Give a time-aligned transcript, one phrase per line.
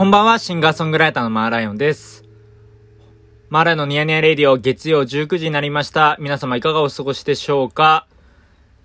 [0.00, 2.24] こんばんは、シンガーソングライターのマーライオンです。
[3.50, 6.16] マーライオンのニヤニヤレディオ月曜19時になりました。
[6.18, 8.06] 皆様いかがお過ごしでしょうか？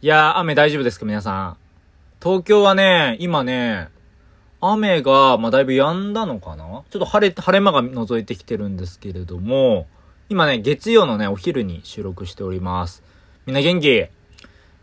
[0.02, 1.58] いやー、雨大丈夫ですか皆さん？
[2.22, 3.88] 東京はね、今ね、
[4.60, 6.66] 雨が、まあ、だいぶ止んだのかな？
[6.66, 9.88] ちょっと晴れ、晴れ間が覗いてきてるんですけれども、
[10.28, 13.04] 今ね、月曜のね、お昼に収録しております。
[13.46, 14.08] みんな元気？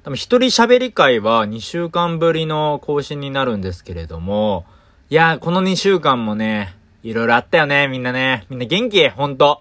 [0.02, 4.64] 多分一人喋り会は2週間ぶりの更新になるんですけれども、
[5.12, 8.46] いやー、この2週間もね、いろいろあったよね、みんなね。
[8.48, 9.10] みんな元気？
[9.10, 9.60] ほんと。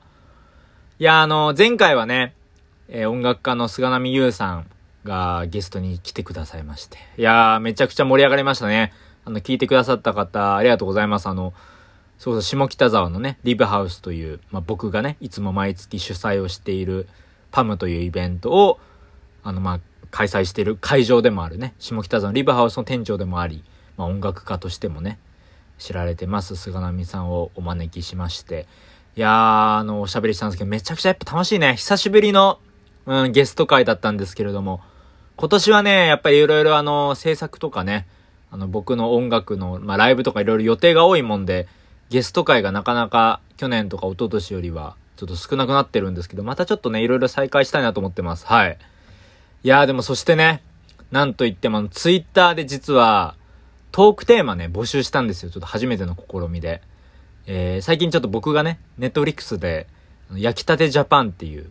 [0.98, 2.34] いや、あの、前回はね、
[2.88, 4.66] えー、音楽家の菅波優さん
[5.04, 7.00] がゲストに来てくださいまして。
[7.18, 8.94] いやー、めちゃくちゃ盛り上がりましたね。
[9.26, 11.28] あの、聞いてくださった方、ありがとうございます。
[11.28, 11.52] あの、
[12.18, 17.10] そうそう、下北沢のね、リブハウスという、まあ、僕がね、いつも毎月主催をしている、
[17.52, 18.80] パムというイベントを、
[19.44, 19.80] あの、まあ、
[20.12, 23.66] 開催している会場でもあるね、下北沢のリブハウスの店長でもあり、
[23.98, 25.20] まあ、音楽家としてもね、
[25.82, 28.68] 知られてます、菅波さんをお招きしまして、
[29.18, 31.76] いやー、あの、おしゃべりしたんですけど、めちゃくちゃやっぱ楽しいね。
[31.76, 32.60] 久しぶりの、
[33.08, 34.82] うん、ゲスト会だったんですけれども、
[35.38, 38.08] 今年はね、やっぱりいろいろあの、制作とかね、
[38.52, 41.68] あの、僕の音楽の、まあ、ライブとかいろいろ予定が多いもんで、
[42.10, 48.46] ゲスト会がなかなか去年とか一昨年よりは、ちょっと少なくなってるんですけど、またちょっとね、いろいろ再開したいなと思ってます。
[48.46, 48.78] はい。
[49.64, 50.62] いやーでもそしてね、
[51.10, 53.36] なんといってもツイッターで実は、
[53.92, 55.50] トークテーマね、募集したんですよ。
[55.50, 56.82] ちょっと初めての試みで。
[57.46, 59.88] えー、最近ちょっと僕がね、ネットフリックスで、
[60.34, 61.70] 焼きたてジャパンっていう、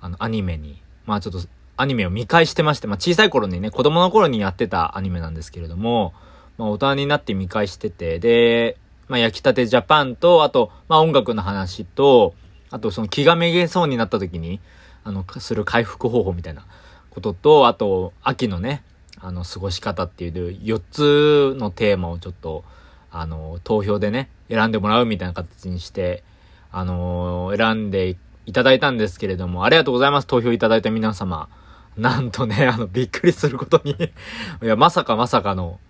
[0.00, 1.40] あの、アニメに、まあちょっと、
[1.76, 6.12] アニメを見返してまして、まあ小さい頃にね、子供の頃にやってたアニメなんですけれども、
[6.58, 8.76] まあ大人になって見返してて、で、
[9.08, 12.34] まあ焼きたてジャパンと、あと、まあ音楽の話と、
[12.70, 14.60] あとその気がめげそうになった時に、
[15.02, 16.66] あの、する回復方法みたいな
[17.08, 18.82] ことと、あと、秋のね、
[19.24, 22.62] あの、過ごし方っていう4つのテーマをちょっと、
[23.10, 26.22] あの、投票でね、選んでもらうみたいな形にして、
[26.70, 31.48] あの選んでいただいたんですけれども、ありがとうございます、投票いただいた皆様。
[31.96, 33.92] なんとね、 あの、びっくりすることに
[34.62, 35.80] いや、まさかまさかの、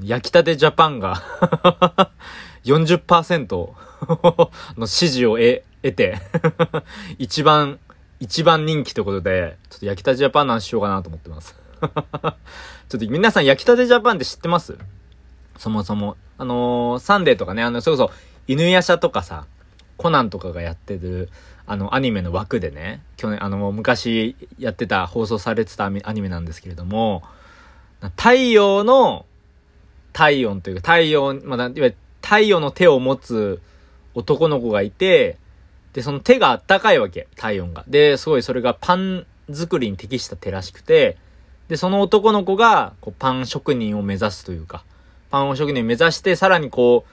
[0.00, 1.22] 焼きたてジャパンが
[2.64, 3.70] 40%
[4.76, 6.18] の支持を得、て
[7.18, 7.78] 一番
[8.20, 11.63] 一番人気ということで、ちょっと焼きたてジャパンなんしようかなと思ってます
[12.88, 14.76] ちょっと皆さん焼きたてジャパンって知ってます？
[15.58, 16.16] そもそも。
[16.36, 18.12] あのー、サンデーとかね、あの、それこそ、
[18.48, 19.46] 犬夜叉とかさ、
[19.96, 21.30] コナンとかがやってる、
[21.66, 27.22] あの、アニメの枠でね、去年、あの、昔やってた、放送されてたアニメなんですけれども、
[28.16, 29.26] 太陽の、
[30.12, 33.60] 体温というか、太陽、まあ、いわゆる太陽の手を持つ
[34.14, 35.38] 男の子がいて、
[35.92, 37.84] で、その手があったかいわけ、体温が。
[37.86, 41.16] で、すごいそれがパン作りに適した手らしくて、
[41.68, 44.84] で、その男の子が、こう、パン職人を目指すというか、
[45.30, 47.04] パン職人を目指して、さらにこ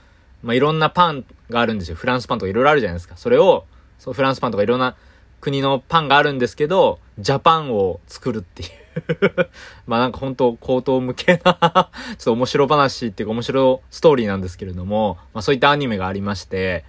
[0.44, 1.95] う、まあ、いろんなパンがあるんですよ。
[1.95, 3.16] フランスパンとかいろいろあるじゃないですか。
[3.17, 3.66] それを、
[4.00, 4.95] そう、フランスパンとかいろんな
[5.40, 8.69] 国のパンがあるんですけど、ジャパンを作るっていう
[9.88, 16.84] まあなんか本当高等向けなちょっと面白話っていうか面白ストーリーなんですけれども、まあそういったアニメがありまして、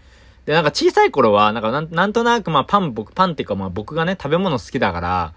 [0.46, 5.32] で、なんか小さい頃は、なんかなんなんとなくまあパン、僕、パンっていうかまあ僕がね、食べ物好きだから、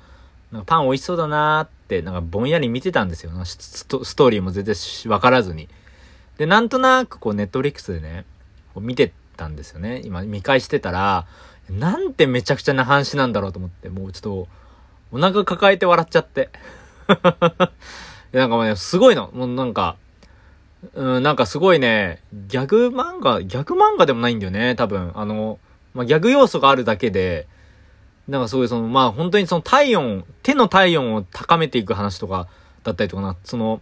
[0.51, 3.31] なんかパン美味しそうだなーっって、なんかぼんやり見てたんですよ。
[3.45, 4.75] ストーリーも全然
[5.07, 5.69] わからずに。
[6.37, 8.25] で、なんとなくこうネットフリックスでね、
[8.73, 10.01] こう見てたんですよね。
[10.03, 11.27] 今見返してたら、
[11.69, 14.47] なんてめちゃくちゃな話なんだろうと思って、もうちょっと、
[15.11, 16.49] お腹抱えて笑っちゃって。
[18.33, 19.29] なんかもうね、すごいの。
[19.33, 19.95] もうなんか、
[20.93, 25.11] うん、なんかすごいね、ギャグ漫画、ギャグ漫画でもないんだよね、多分。
[25.15, 25.59] あの、
[25.93, 27.47] まあ、ギャグ要素があるだけで、
[28.27, 32.47] なんかそういうその、まあ本当にその体温、手の体温を高めていく話とか
[32.83, 33.81] だったりとかな、その、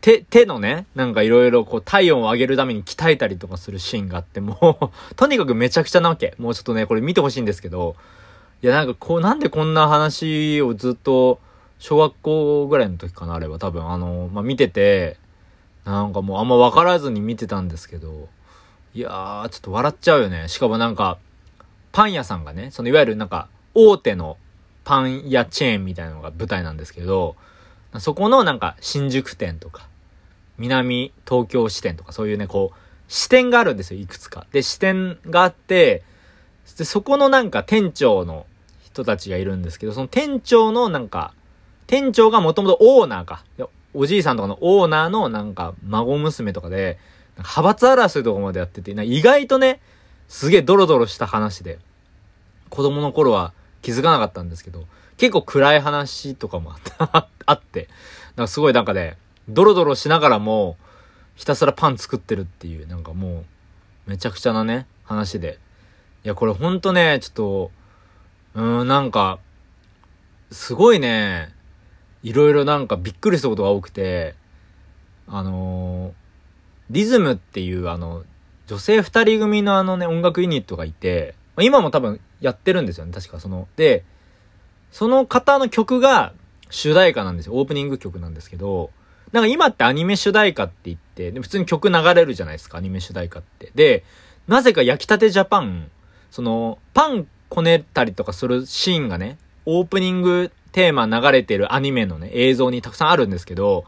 [0.00, 6.34] 手、手のね、なんかいろいろこう体温を上げるために鍛えたりとかするシーンがあって、もう とにかくめちゃくちゃなわけ。
[6.38, 7.96] もうちょっとね、これ見てほしいんですけど、
[8.62, 11.40] いやなんかこう、なんでこんな話をずっと、
[11.78, 15.18] 小学校ぐらいの時かな、あれば多分、あの、まあ、見てて、
[15.84, 18.28] なんかもうあんま分からずに見てたんですけど、
[18.94, 20.48] いやー、ちょっと笑っちゃうよね。
[20.48, 21.18] しかもなんか、
[21.96, 24.36] パン屋さんがね、そのいわゆるなんか、大手の
[24.84, 27.36] パン屋チェーンみたいなのが舞台なんですけど、
[28.00, 29.88] そこのなんか、新宿店とか、
[30.58, 32.76] 南東京支店とか、そういうね、こう、
[33.08, 34.46] 支店があるんですよ、いくつか。
[34.52, 36.02] で、支店があって、
[36.66, 38.44] そこのなんか店長の
[38.84, 41.32] 人たちがいるんですけど、その店長のなんか、
[41.86, 43.42] 店長がもともとオーナーか。
[43.94, 46.98] おじいさんとかのオーナーのなんか孫娘とかで、
[47.38, 49.80] 派閥争いとかまでやってて、意外とね、
[50.28, 51.78] すげえドロドロした話で、
[52.70, 53.52] 子供の頃は
[53.82, 54.86] 気づかなかったんですけど、
[55.16, 56.74] 結構暗い話とかも
[57.46, 57.88] あって、
[58.36, 59.16] なんかすごいなんかね、
[59.48, 60.76] ドロドロしながらも、
[61.36, 63.44] ひたすらパン作ってるっていう、なんかも
[64.06, 65.58] う、めちゃくちゃなね、話で。
[66.24, 67.70] いや、これほんとね、ちょっと、
[68.54, 69.38] うーん、なんか、
[70.50, 71.54] すごいね、
[72.22, 74.34] いろいろなんかびっくりしたことが多くて、
[75.28, 76.12] あのー、
[76.90, 78.24] リズムっていうあの、
[78.66, 83.68] 女性二人組のあのね、音楽ユニットがいて、今も多分やってるんですよね、確かその。
[83.76, 84.04] で、
[84.90, 86.32] その方の曲が
[86.70, 87.54] 主題歌なんですよ。
[87.54, 88.90] オープニング曲なんですけど、
[89.32, 93.70] なんか今ってアニメ主題歌って言って、で普通に曲流れるじゃないですか、アニメ主題歌って。
[93.74, 94.04] で、
[94.48, 95.90] なぜか焼きたてジャパン、
[96.30, 103.84] その、パンこねたりとかするシーンがね、オープニングテーマ流れてるアニメのね、映像にたくさんあるんですけど、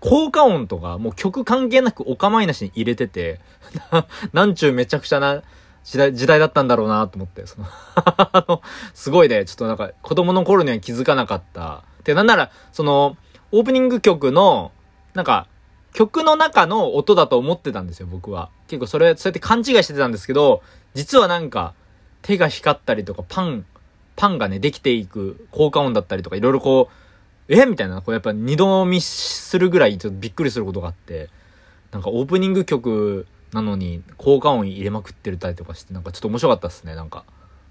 [0.00, 3.40] 効果音とかもう曲関係なくお構いなしに入れてて、
[4.32, 5.42] なんちゅうめちゃくちゃな
[5.84, 7.66] 時代、時代だったんだろうなと思って、その
[8.48, 8.62] の、
[8.94, 11.82] すごいね、ちょっとなんか子供の頃には気づかなかった。
[12.04, 13.16] で、なんなら、その、
[13.52, 14.72] オープニング曲の、
[15.14, 15.46] なんか、
[15.94, 18.50] 曲の中の音だと思ってたんですよ、僕は。
[18.68, 20.62] 結構それ、そうやって勘違いしてたんですけど、
[20.94, 21.74] 実はなんか、
[22.22, 23.64] 手が光ったりとか、パン、
[24.14, 26.94] パンがね、できていく効果音だったりとか、いろいろこう、
[27.48, 27.66] え？
[27.66, 31.30] みたいな、こうやっぱ二度見するぐらいちょっとびっくりすることがあって、
[31.92, 37.24] なんかオープニング曲なのに効果音入れまくってるたりとかして、なんかちょっと面白かったっすね、なんか。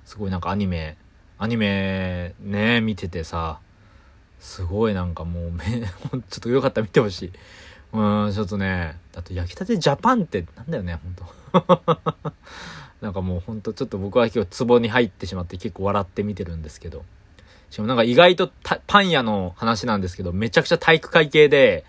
[0.06, 0.98] すごいなんかアニメ、
[1.38, 3.60] アニメね、見ててさ、
[4.40, 7.32] すごいなんかもうめ、 ちょっとよかったら見てほしい。
[7.94, 11.94] うん、ちょっとね、あと焼きたてジャパンってなんだよね、ほんと。
[13.02, 17.06] なんかもうほんとちょっと僕は今日ツボに入ってしまって結構笑って見てるんですけど。
[17.70, 18.52] しかもなんか意外と
[18.88, 21.86] パン屋の話なんですけど、めちゃくちゃ体育会系で、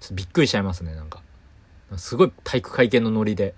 [0.00, 1.22] ちょっとびっくりしちゃいますね、なんか。
[1.96, 3.54] すごい体育会系のノリで、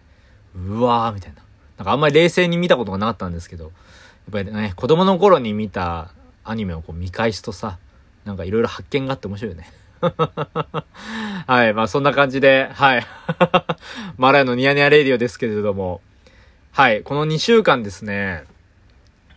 [0.55, 1.43] うわーみたいな。
[1.79, 3.73] なんかあんまり冷静に見たことがなかったんですけど、やっ
[4.33, 6.13] ぱりね、子供の頃に見た
[6.45, 7.79] アニメをこう見返すとさ、
[8.25, 9.67] なんかいろいろ発見があって面白いよね。
[11.47, 11.75] はい。
[11.75, 13.07] まあそんな感じで、はい。
[14.17, 16.01] マラヤのニヤニヤレディオですけれども、
[16.73, 17.03] はい。
[17.03, 18.45] この2週間ですね、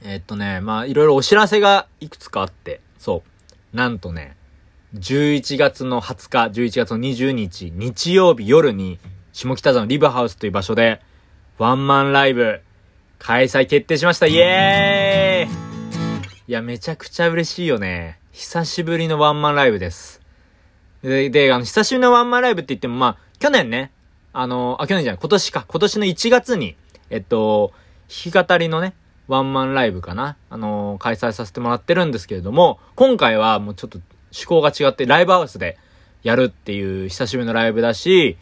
[0.03, 3.24] え、っとね、まあいろいろお知らせがいくつかあって、そ
[3.74, 3.77] う。
[3.77, 4.36] なんとね、
[4.95, 9.00] 11月の20日、11月の20日、日曜日夜に、
[9.33, 11.01] 下北沢のリブハウスという場所で、
[11.57, 12.62] ワンマンライブ、
[13.19, 15.56] 開催決定しましたイエーイ
[16.47, 18.19] いや、めちゃくちゃ嬉しいよね。
[18.31, 20.21] 久しぶりのワンマンライブです。
[21.01, 23.92] で、で、あの、久しぶりのワンマンライブって言っても、まあ、去年ね、
[24.31, 26.75] あの、あ、去年じゃない、今年か、今年の1月に、
[27.09, 27.74] えっと、
[28.07, 28.94] 弾き語りのね、
[29.27, 34.00] ワンマンライブかな、あの開催させてもらってるんですけれども、今回はもうちょっと
[34.31, 35.77] 趣向が違ってライブハウスで
[36.24, 38.38] やるっていう久しぶりのライブだし、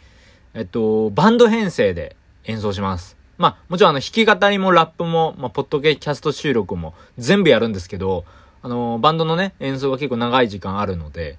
[0.54, 3.16] えっと、バンド編成で演奏します。
[3.36, 8.24] まあ、もちろんあの、弾き語りもラップも、まあ、ポッドキャスト収録も全部やるんですけど、
[8.62, 11.38] あの、バンドのね、演奏が結構長い時間あるので、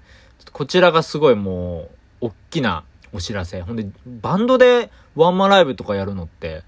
[0.52, 1.88] こちらがすごいも
[2.20, 3.60] う、大きなお知らせ。
[3.62, 6.62] ほんで、バンドでワンマンライブとかやるのって、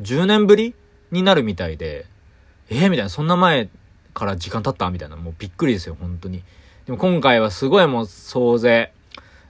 [0.00, 0.74] 10年ぶり
[1.10, 2.06] になるみたいで、
[2.70, 3.68] えー、みたいな、そんな前
[4.14, 4.90] から時間経った？
[4.90, 6.42] みたいな、もうびっくりですよ、本当に。
[6.86, 8.92] でも今回はすごいもう総勢、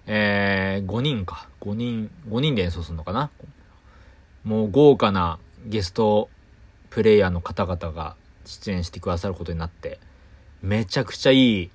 [0.06, 1.48] えー、5人か。
[1.60, 3.30] 5人、5人で演奏するのかな？
[4.44, 6.30] もう豪華なゲスト
[6.90, 9.98] プレイヤーの方々が出演してくださることになって、
[10.62, 11.70] めちゃくちゃいい、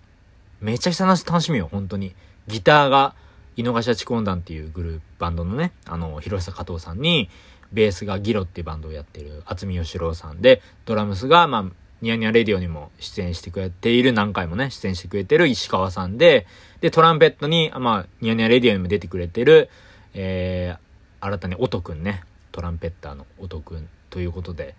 [0.62, 2.16] めちゃくちゃ楽しみよ、本当に。
[2.48, 3.16] ギターが、
[3.56, 7.30] 井の頭チコンダンっていうグループ、バンドのね、あの、広瀬加藤さんに、
[7.72, 11.66] ベースがギロっていうバンドをやってる渥美義郎さんで、ドラムスが、まあ、
[12.02, 16.46] ニヤニヤレディオにも出演してくれている、何回もね、出演してくれてる石川さんで、
[16.82, 19.70] で、トランペットに、まあ、ニヤニヤレディオにも出てくれてる、
[20.14, 24.76] えー、新たに音くんね、トランペッターの音くんということで、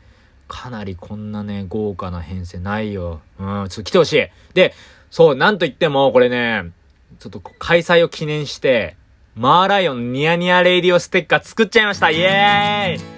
[0.47, 3.23] かなりこんなね、豪華な編成ないよ。
[3.39, 4.29] うん、ちょっと来てほしい。
[4.53, 4.75] で、
[5.11, 6.71] そう、なんと言っても、これね、
[7.19, 8.97] ちょっと開催を記念して、
[9.35, 12.11] マーライオンニヤニヤレイディオステッカー作っちゃいました。
[12.11, 13.15] イエーイ。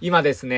[0.00, 0.56] 今ですね、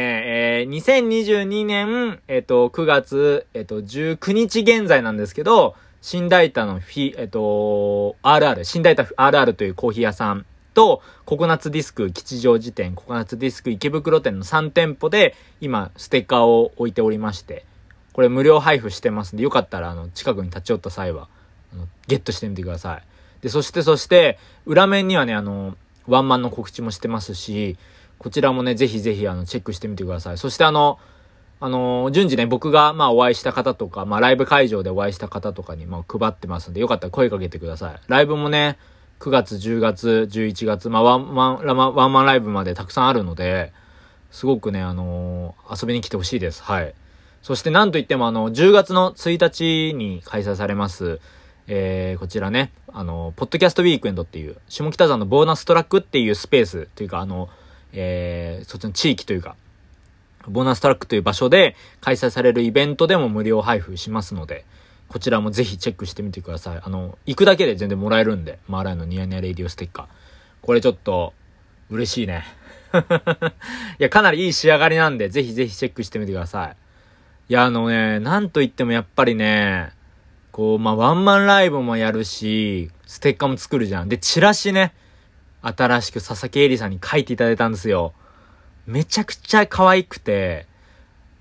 [0.61, 17.65] えー、2022年、えっ、ー、と、9月、えっ、ー、と、19日現在なんですけど、新大田のフィ、えっ、と、RR、新大田 RR というコーヒー屋さんと、ココナッツディスク吉祥寺店、ココナッツディスク池袋店の3店舗で、今、ステッカーを置いておりまして、
[18.15, 21.29] これ無料配布してますんで、よかったら、あの、近くに立ち寄った際は、
[22.07, 23.03] ゲットしてみてください。
[23.43, 27.77] で、そして、そして、裏面にはね、あの、ワンマンの告知もしてますし、
[28.19, 30.39] こちらもね、ぜひぜひあの、チェックしてみてください。
[30.39, 30.99] そしてあの、
[31.59, 38.01] あの、順次ね、僕がまあお会いした方とか、まあライブ会場でお会いした方とかにまあ配ってますんで、よかったら声かけてください。
[38.09, 38.79] ライブもね、
[39.21, 43.73] 9月、10月、11月、まあワンマン、ワンマンライブまでたくさんあるので、
[44.31, 46.63] すごくね、あのー、遊びに来てほしいです。
[46.63, 46.95] はい。
[47.43, 51.21] そしてなんといってもあの、10月の1日に開催されます、
[51.69, 57.49] えー、こちらね、あの、ポッドキャストウィークエンドっていう、下北沢のボーナストラックっていうスペースというか、あの、
[57.93, 59.57] えー、そっちの地域というか、
[60.49, 64.65] ボーナストラックという場所で開催されるイベントでも無料配布しますので、
[65.09, 66.81] こちらもぜひチェックしてみてください。
[66.83, 70.07] あの、行くだけで全然もらえるんで、マーライのニヤニヤレディオステッカー。
[70.63, 71.33] これちょっと、
[71.91, 72.45] 嬉しいね。
[73.99, 76.77] いや、かなりいい仕上がりなんで、ぜひぜひチェックしてみてください。
[77.49, 79.93] いや、あのね、なんと言ってもやっぱりね、
[80.57, 84.09] こう、まあ、ワンマンライブもやるし、ステッカーも作るじゃん。
[84.09, 84.95] で、チラシね、
[85.61, 88.15] 新しく佐々木絵里さんに書いていただいたんですよ。
[88.87, 90.67] めちゃくちゃ可愛くて、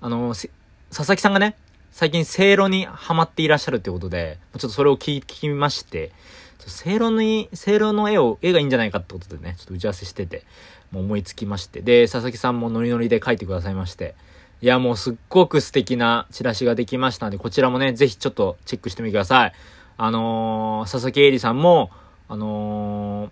[0.02, 1.56] あの、佐々木さんがね、
[1.92, 6.12] 最近、せいろにハマっていらっしゃるってことで、ちょっとそれを聞きまして、
[6.58, 10.44] せいろに、せいろの絵を、絵がいいんじゃないかってことでね、ちょっと打ち合わせしてて、
[10.90, 11.80] もう思いつきまして。
[11.80, 14.14] で、佐々木さんもノリノリで書いてくださいまして。
[14.62, 19.52] いや、もうすっごく素敵なチラシができましたんで、こちらもね、ぜひちょっとチェックしてみてください。
[19.98, 21.90] あのー、佐々木絵里さんも、
[22.28, 23.30] あの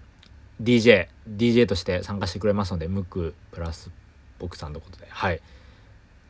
[0.62, 3.90] ー、DJ、DJ として参加してくれますので、ムックプラス
[4.38, 5.40] 僕さんのことで、はい。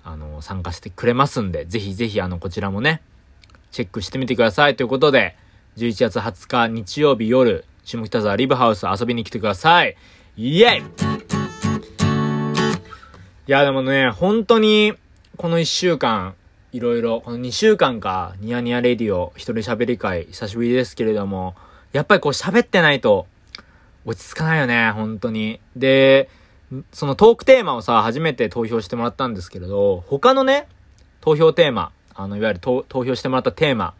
[0.05, 3.03] あの、参加してくれますんで、ぜひぜひあの、こちらもね、
[3.73, 4.77] チェックしてみてください。
[4.77, 5.37] ということで、
[5.77, 9.97] 11月20日日曜日夜、下北沢リブハウス遊びに来てください。
[10.37, 11.14] イエイ
[13.47, 14.95] いや、でもね、本当に、
[15.37, 16.35] この1週間、
[16.73, 21.55] いろいろ、この2週間か、ニヤニヤレディオ、一人喋り会、久しぶりですけれども、
[21.93, 23.27] やっぱりこう喋ってないと、
[24.07, 25.61] 落ち着かないよね、本当に。
[25.77, 26.31] で、
[26.95, 30.67] そのトークテーマをさ、初めて投票してもらったんですけれど、他のね、
[31.21, 33.93] 投票テーマ、あの、いわゆる投票してもらったテーマ、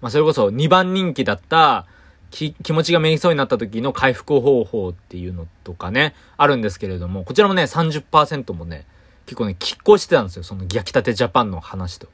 [0.00, 1.84] まあ、それこそ2番人気だった、
[2.30, 8.84] 気持ちがめいそうになった時の回復方法っていうのとかね、あるんですけれども、こちらもね、30%もね、
[9.26, 10.42] 結構ね、拮抗してたんですよ。
[10.42, 12.08] その焼きたてジャパンの話と。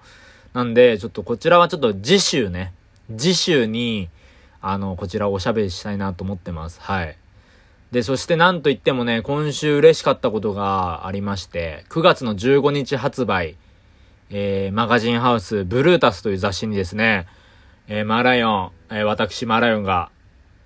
[0.55, 2.73] なんで、ちょっとこちらはちょっと次週ね、
[3.17, 4.09] 次週に、
[4.61, 6.81] あの、こちらおしゃべりしたいなと思ってます。
[6.81, 7.17] はい。
[7.91, 13.57] で、そしてなんといってもね、今週嬉しかったことがありまして、9月の15日発売、
[14.31, 17.27] えー、マガジンハウス、ブルータスという雑誌にですね、
[17.89, 20.11] えー、マーライオン、えー、私マーライオンが、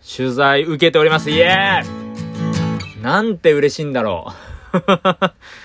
[0.07, 1.31] 取材受けております。
[1.31, 4.33] イエーイなんて嬉しいんだろ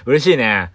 [0.06, 0.10] う。
[0.10, 0.72] 嬉しいね。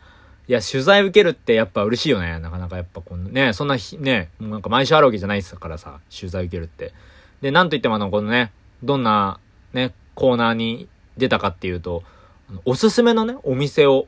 [0.49, 2.38] いや、取材受けるってやっぱ嬉しいよね。
[2.38, 6.92] なかなかやっぱこのね、そんな日、ね、もうなんか毎週あるわけじゃないですからさ、取材受けるって。
[7.40, 8.52] で、なんといってもあの、このね、
[8.83, 9.40] どんな、
[9.73, 12.04] ね、コーナーに出たかっていうと、
[12.64, 14.06] おすすめのね、お店を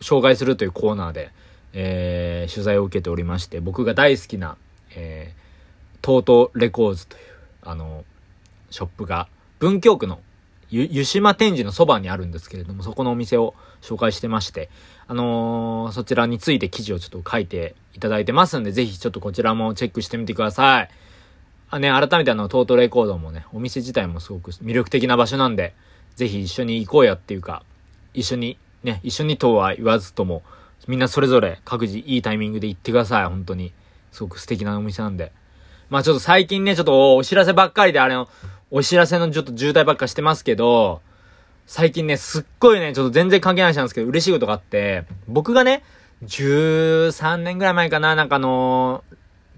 [0.00, 1.30] 紹介するというコーナーで、
[1.74, 4.56] えー、取材を受けておりまして、僕が大好きな、
[4.94, 5.34] え
[6.02, 7.22] トートレコーズという、
[7.62, 8.04] あの、
[8.70, 9.28] ショップが、
[9.58, 10.20] 文京区の
[10.70, 14.68] 湯島天神のそばにあるんですけれども、そこのお店を紹介してまして、
[15.06, 20.90] あのー、そちらについて記事をちょっと書いていただいてますんで、ぜひちょっとこちらもチェックしてみてください。
[21.70, 25.74] あね、改めてあの、トートレコードもね、お店自体もすごく魅力的な場所なんで、
[26.16, 27.62] ぜひ一緒に行こうやっていうか、
[28.12, 30.42] 一緒に、ね、一緒にとは言わずとも、
[30.86, 33.72] みんなそれぞれ各自いいタイミングで行ってください、本当に。
[34.12, 35.32] すごく素敵なお店なんで。
[35.90, 38.28] まあちょっと最近ね、ちょっとお知らせばっかりであれの、
[38.70, 41.00] お知らせのちょっと渋滞ばっかしてますけど、
[41.66, 45.82] 最近ね、すっごいね、ちょっと全然関係ない話なんですけど、嬉しいことがあって、僕がね、
[46.24, 49.04] 13年ぐらい前かな、なんかあの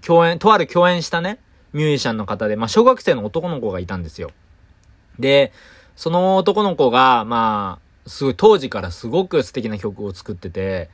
[0.01, 1.39] ー、共演、とある共演したね、
[1.73, 4.31] ミュージシャンの方で、まあ、小学生の男の子がいたんですよ。
[5.19, 5.51] で、
[5.95, 10.89] その男の子が、まあ、すごい、当時からすごく素敵な曲を作ってて、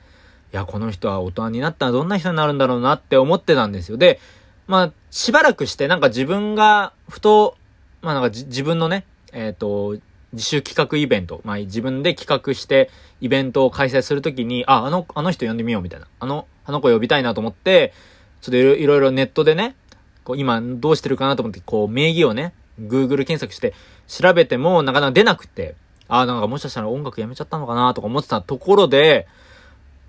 [0.54, 3.98] いや、この人は大人になったらどんな人になるんだろうなって思ってたんですよ。
[3.98, 4.20] で、
[4.68, 7.58] まあ、しばらくしてなんか自分が、ふと、
[8.02, 9.98] まあなんか自分のね、えっ、ー、と、
[10.34, 12.90] 自主企画イベント、まあ自分で企画して
[13.22, 16.08] イベントを開催するときに、あ、あの、あの人呼んでみようみたいな。
[16.20, 17.94] あの、あの子呼びたいなと思って、
[18.42, 19.76] ちょっといろいろネットでね、
[20.24, 23.74] こう今どうしてるかなと思って、こう名義をね、Google 検索して
[24.08, 25.76] 調べてもなかなか出なくて、
[26.10, 29.28] ああ、なんかもしかしたら音楽やめちゃったのかなとか思ってたところで、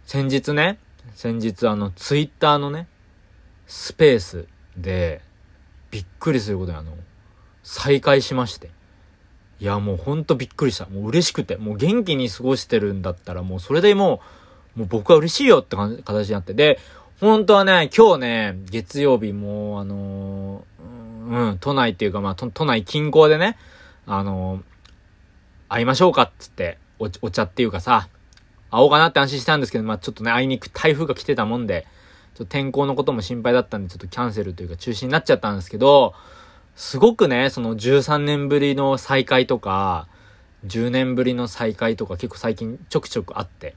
[0.05, 0.79] 先日ね、
[1.15, 2.87] 先日あの、Twitter のね、
[3.69, 4.47] スペース
[4.77, 5.21] で、
[5.91, 6.93] びっくりすることにあの、
[7.63, 8.71] 再開しまして。
[9.61, 10.87] いや、もうほんとびっくりした。
[10.87, 11.57] もう嬉しくて。
[11.57, 14.21] もう元気に過ごしてるんだったら、もうそれでも
[14.77, 16.55] う、もう僕は嬉しいよって感じ形になって。
[16.55, 16.79] で、
[17.21, 23.59] 本当はね、今日ね、月曜日もう、あのー、うん、都内っていうか、まあ、都内近郊でね、
[24.07, 24.63] あのー、
[25.69, 28.09] 会いましょうかっつって、おお茶っていうかさ、
[28.71, 31.87] 会おうかなって安心したんですけど、まあ、ちょっとね、あいにく台風が来てたもんで、
[32.39, 36.15] ちょっと天候のことも心配だったんで、ちょっとキャンセルというか中止になっちゃったんですけど、
[36.77, 40.07] すごくね、その13年ぶりの再会とか、
[40.65, 43.75] 10年ぶりの再会とか結構最近ちょくちょくあって、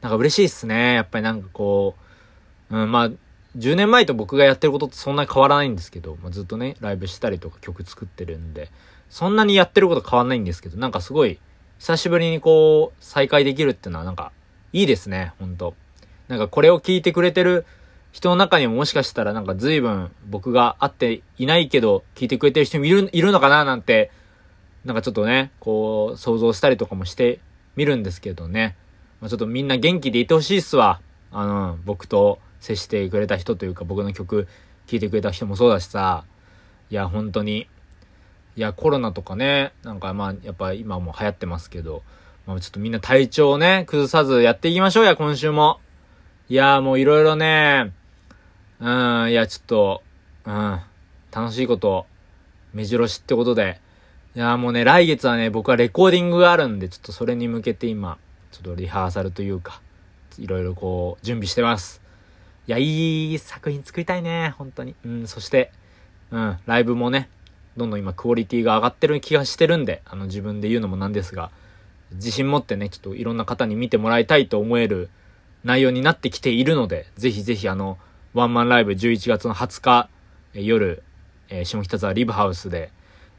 [0.00, 0.94] なんか嬉しいっすね。
[0.94, 1.94] やっぱりなんかこ
[2.70, 3.10] う、うん、まあ、
[3.58, 8.70] 10年前と僕がやってることってそんなに変わらないんですけど、まあ、ずっとね、ライブしたりとか曲作ってるんで、
[9.10, 11.38] そんなにやってること変わんないんですけど、なんかすごい
[11.78, 14.32] 久しぶりにこう、再会できるっていうのはなんか、
[14.72, 15.74] いいですね、ほんと。
[16.28, 17.66] なんかこれを聞いてくれてる
[18.12, 24.10] 人の中にももしかしたらなんか随分僕が会っていないけど、聞いてくれてる人もいる、いるのかななんて、
[24.84, 27.40] なんかちょっとね、こう、想像したりとかもして
[27.76, 28.76] みるんですけどね。
[29.20, 31.00] まあ、ちょっとみんな元気でいてほしいっすわ。
[31.30, 34.46] あの、僕と接してくれた人というか、僕の曲
[34.86, 36.24] 聴いてくれた人もそうだしさ、
[36.90, 37.68] いや、本当に、
[38.56, 42.02] いや、コロナとかね、なんかまあ、やっぱ今も流行ってますけど、
[42.46, 45.80] まあちょっとみんな体調をね、崩さずやっていきましょうや、今週も。
[46.48, 47.92] いや、もういろいろね、
[48.82, 50.02] うん、いや、ちょっと、
[50.44, 50.80] うん、
[51.30, 52.04] 楽しいこと、
[52.74, 53.80] 目白しってことで、
[54.34, 58.18] いや、もうね、来月はね、僕はレコーディングがあるんで、ちょっとそれに向けて今、
[58.50, 59.80] ちょっとリハーサルというか、
[60.36, 62.02] いろいろこう、準備してます。
[62.66, 64.96] いや、いい作品作りたいね、本当に。
[65.06, 65.70] うん、そして、
[66.32, 67.28] うん、ライブもね、
[67.76, 71.52] どんどん今クオリティが上がってる気がしてるんで、あの自分で言うのもなんですが、
[72.14, 75.08] 自信持ってね、ちょっといろんな方に見てもらいたいと思える
[75.62, 77.96] 内容になってきているので、ぜひぜひあの、
[78.34, 80.08] ワンマンライブ11月の20日、
[80.54, 81.02] え夜、
[81.50, 82.90] えー、下北沢リブハウスで、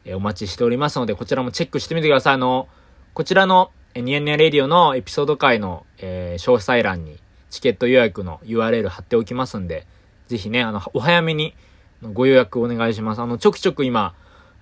[0.05, 2.33] えー、お待ちしておりますので、こちらもチェックしてみてください。
[2.35, 2.67] あの、
[3.15, 7.19] こちらの、えニヤニヤレディオのエピソード回の、えー、詳細欄に
[7.49, 9.87] チケット予約の URL 貼っておきますんで、
[10.27, 11.55] ぜひね、あの、お早めに
[12.01, 13.21] ご予約お願いします。
[13.21, 14.13] あの、ちょくちょく今、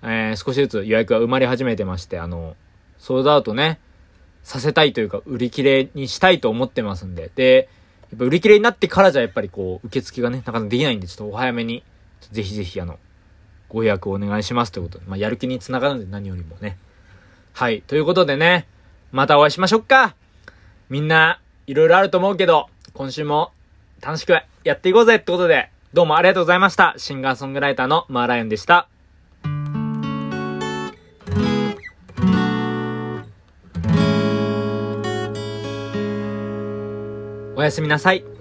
[0.02, 2.56] えー、少しずつ予約が生まれ始めてまして、あの、
[2.98, 3.80] ソードアウトね、
[4.42, 7.68] させたいというか、売り切れにしたいと思ってますんで、で、
[8.12, 11.82] やっぱ売り切れになってからじゃやっぱりこう、受付がね、なかなかできないんで、ちょっとお早めに、
[12.30, 12.98] ぜひぜひあの、
[13.70, 16.76] ご予約お願いしますということで、まあ、やる気につながるんで何よりもね。
[17.54, 18.66] はい、ということでね、
[19.12, 20.14] またお会いしましょうか
[20.90, 23.52] みんな、いろいろあると思うけど、今週も
[24.02, 26.94] 楽しくやっていこうぜってことで、どうもありがとうございました。
[26.98, 28.88] シンガーソングライターのマーライオンでした。
[37.62, 38.31] おやすみなさい。